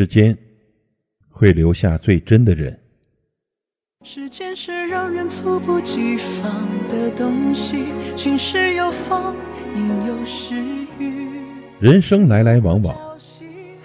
[0.00, 0.34] 世间
[1.28, 2.74] 会留下最真的人。
[4.02, 7.84] 时间是让人猝不及防的东西，
[8.16, 9.36] 晴时有风，
[9.76, 10.56] 阴有时
[10.98, 11.42] 雨。
[11.80, 12.96] 人生来来往往，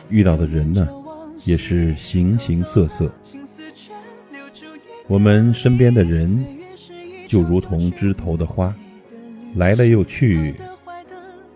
[0.08, 0.88] 遇到的人呢，
[1.44, 3.14] 也是形形色色。
[5.08, 6.46] 我们身边的人，
[7.28, 8.74] 就如同枝头的花，
[9.56, 10.56] 来了又去，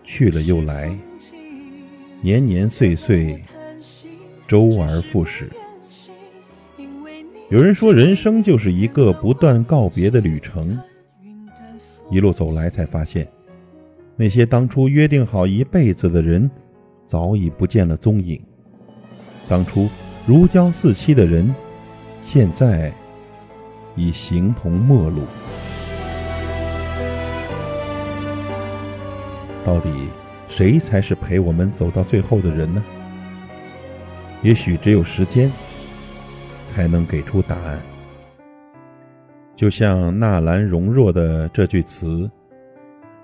[0.04, 0.94] 去了又来，
[2.20, 3.42] 年年岁岁，
[4.50, 5.48] 周而复始。
[7.50, 10.76] 有人说，人生就是一个不断告别的旅程。
[12.10, 13.28] 一路走来，才发现，
[14.16, 16.50] 那些当初约定好一辈子的人，
[17.06, 18.40] 早已不见了踪影；
[19.48, 19.88] 当初
[20.26, 21.54] 如胶似漆的人，
[22.26, 22.92] 现在
[23.94, 25.22] 已形同陌路。
[29.64, 30.08] 到底
[30.48, 32.82] 谁才是陪我们走到最后的人呢？
[34.42, 35.50] 也许只有时间。
[36.72, 37.82] 才能给出答案。
[39.56, 42.30] 就像纳兰容若的这句词：“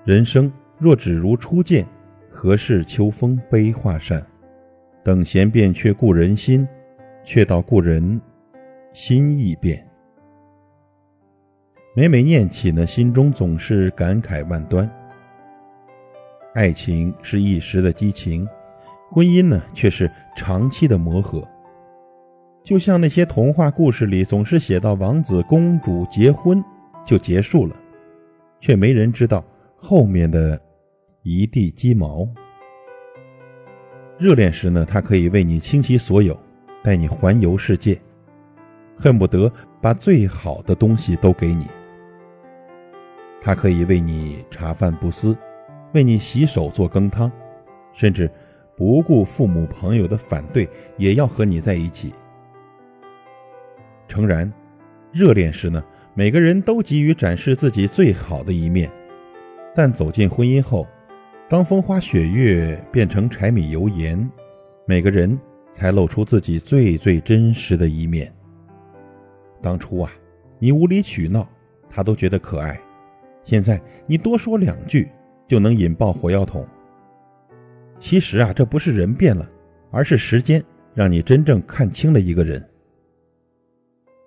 [0.03, 1.85] 人生若只如初见，
[2.29, 4.21] 何事秋风悲画扇？
[5.01, 6.67] 等闲变却故人心，
[7.23, 8.19] 却道故人
[8.93, 9.81] 心易变。”
[11.95, 14.87] 每每念起呢，心中总是感慨万端。
[16.53, 18.47] 爱情是一时的激情，
[19.09, 21.45] 婚姻呢却是长期的磨合。
[22.63, 26.63] 就像那些童话故事里总是写到王子公主结婚
[27.03, 27.75] 就结束了，
[28.59, 29.43] 却没人知道
[29.75, 30.59] 后面的
[31.23, 32.27] 一地鸡毛。
[34.19, 36.37] 热恋时呢，他可以为你倾其所有，
[36.83, 37.99] 带你环游世界，
[38.95, 39.51] 恨不得
[39.81, 41.67] 把最好的东西都给你。
[43.41, 45.37] 他可以为你茶饭不思，
[45.93, 47.31] 为你洗手做羹汤，
[47.93, 48.29] 甚至
[48.77, 52.13] 不顾父母朋友的反对，也要和你在一起。
[54.07, 54.53] 诚然，
[55.11, 55.83] 热恋时呢，
[56.13, 58.87] 每个人都急于展示自己最好的一面，
[59.73, 60.85] 但走进婚姻后，
[61.49, 64.29] 当风花雪月变成柴米油盐，
[64.85, 65.37] 每个人
[65.73, 68.31] 才露出自己最最真实的一面。
[69.59, 70.11] 当初啊，
[70.59, 71.49] 你无理取闹，
[71.89, 72.75] 他都觉得可爱；
[73.43, 75.09] 现在你多说两句，
[75.47, 76.63] 就能引爆火药桶。
[77.99, 79.47] 其实啊，这不是人变了，
[79.91, 80.63] 而是时间
[80.93, 82.63] 让你真正看清了一个人。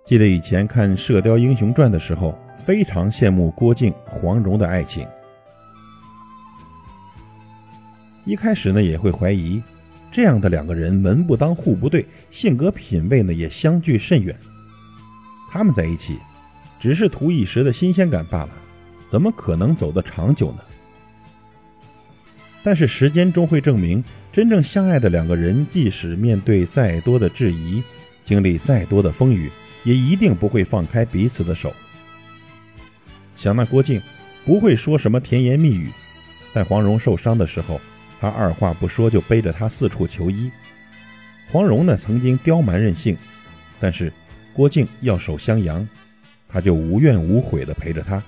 [0.05, 5.07] 记得以前看《射雕英雄传》的时候，非常羡慕郭靖、黄蓉的爱情。
[8.25, 9.61] 一开始呢，也会怀疑
[10.11, 14.35] 这样的两个人门不当户不对，性格品味呢也相距甚远。
[15.51, 16.19] 他们在一起，
[16.79, 18.49] 只是图一时的新鲜感罢了，
[19.09, 20.59] 怎么可能走得长久呢？
[22.63, 27.81] 但是时间终会证明，真正相爱的两个人，即使面对再多的质疑，
[28.23, 29.49] 经历再多的风雨。
[29.83, 31.73] 也一定不会放开彼此的手。
[33.35, 33.99] 想那郭靖，
[34.45, 35.89] 不会说什么甜言蜜语，
[36.53, 37.81] 但黄蓉受伤的时候，
[38.19, 40.51] 他二话不说就背着她四处求医。
[41.51, 43.17] 黄蓉呢，曾经刁蛮任性，
[43.79, 44.13] 但是
[44.53, 45.89] 郭靖要守襄阳，
[46.47, 48.21] 他就无怨无悔地陪着他，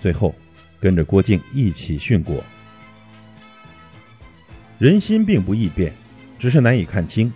[0.00, 0.34] 最后
[0.80, 2.42] 跟着郭靖一起殉国。
[4.78, 5.92] 人心并不易变，
[6.38, 7.32] 只是难以看清，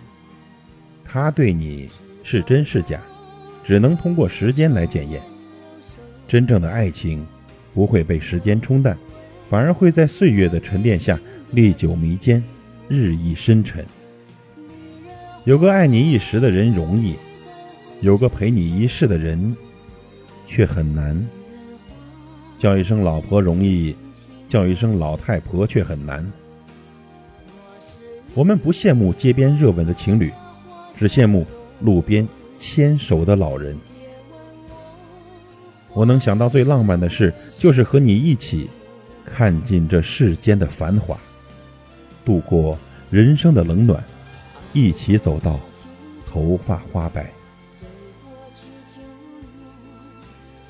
[1.03, 1.89] 他对你
[2.23, 2.99] 是真是假。
[3.63, 5.21] 只能通过时间来检验。
[6.27, 7.25] 真正的爱情
[7.73, 8.97] 不会被时间冲淡，
[9.49, 11.17] 反而会在岁月的沉淀下
[11.51, 12.43] 历久弥坚，
[12.87, 13.85] 日益深沉。
[15.45, 17.15] 有个爱你一时的人容易，
[18.01, 19.55] 有个陪你一世的人
[20.47, 21.27] 却很难。
[22.57, 23.95] 叫一声老婆容易，
[24.49, 26.29] 叫一声老太婆却很难。
[28.33, 30.31] 我们不羡慕街边热吻的情侣，
[30.97, 31.45] 只羡慕
[31.81, 32.27] 路边。
[32.63, 33.75] 牵手的老人，
[35.95, 38.69] 我能想到最浪漫的事，就是和你一起
[39.25, 41.17] 看尽这世间的繁华，
[42.23, 42.77] 度过
[43.09, 44.03] 人生的冷暖，
[44.73, 45.59] 一起走到
[46.23, 47.31] 头发花白。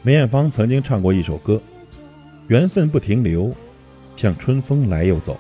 [0.01, 1.61] 梅艳芳曾经唱过一首歌
[2.47, 3.53] ：“缘分不停留，
[4.15, 5.37] 像春风来又走。”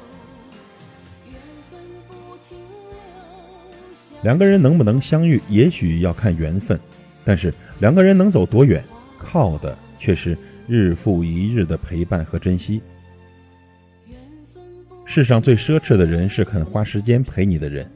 [4.23, 6.79] 两个人能不能相遇，也许要看缘分，
[7.25, 8.83] 但是两个人能走多远，
[9.17, 10.37] 靠的却是
[10.67, 12.81] 日复一日的陪伴和珍惜。
[15.05, 17.89] 世上最奢侈的人是肯花时间陪你的人。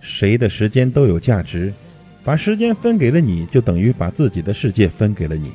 [0.00, 1.72] 谁的时间都有价值，
[2.22, 5.50] 把时间分给了你，就等于把自己的世界分给了你。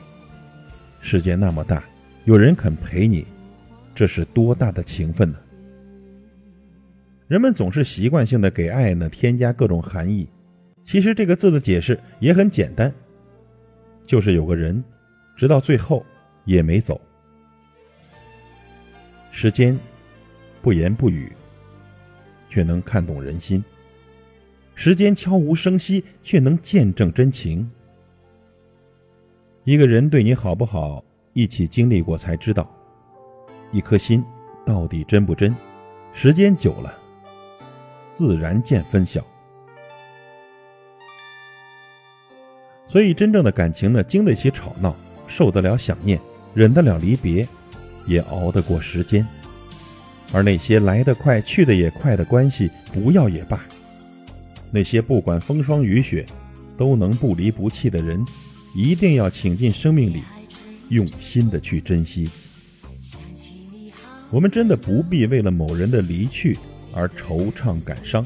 [1.02, 1.84] 世界那么大，
[2.26, 3.26] 有人肯陪你，
[3.94, 5.38] 这是多大的情分呢？
[7.30, 10.28] 人们总是习惯性的给爱呢添加各种含义，
[10.84, 12.92] 其实这个字的解释也很简单，
[14.04, 14.84] 就是有个人，
[15.36, 16.04] 直到最后
[16.44, 17.00] 也没走。
[19.30, 19.78] 时间
[20.60, 21.32] 不言不语，
[22.50, 23.62] 却能看懂人心；
[24.74, 27.70] 时间悄无声息，却能见证真情。
[29.66, 32.68] 一个人对你好不好，一起经历过才知道。
[33.72, 34.26] 一颗心
[34.66, 35.56] 到底真不真，
[36.12, 36.99] 时间久了。
[38.20, 39.26] 自然见分晓，
[42.90, 44.94] 所以真正的感情呢，经得起吵闹，
[45.26, 46.20] 受得了想念，
[46.54, 47.48] 忍得了离别，
[48.06, 49.26] 也熬得过时间。
[50.34, 53.64] 而那些来得快去得也快的关系，不要也罢。
[54.70, 56.26] 那些不管风霜雨雪，
[56.78, 58.22] 都能不离不弃的人，
[58.76, 60.24] 一定要请进生命里，
[60.90, 62.30] 用心的去珍惜。
[64.30, 66.58] 我们真的不必为了某人的离去。
[66.94, 68.26] 而惆怅感伤，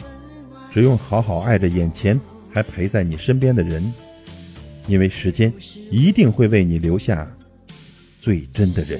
[0.71, 2.19] 只用好好爱着眼前
[2.53, 3.93] 还陪在你身边的人，
[4.87, 5.53] 因为时间
[5.91, 7.29] 一定会为你留下
[8.19, 8.99] 最真的人。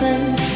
[0.00, 0.49] 分